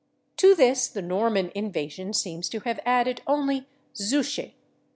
[0.37, 4.53] To this the Norman invasion seems to have added only /Zouchy